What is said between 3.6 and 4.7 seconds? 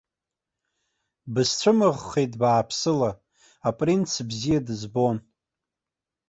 апринц бзиа